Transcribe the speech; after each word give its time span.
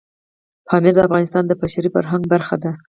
پامیر 0.67 0.93
د 0.95 0.99
افغانستان 1.07 1.43
د 1.47 1.51
بشري 1.61 1.89
فرهنګ 1.95 2.23
برخه 2.33 2.55
ده. 2.63 2.71